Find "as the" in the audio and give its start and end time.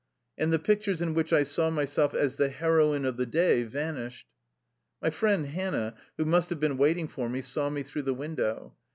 2.15-2.49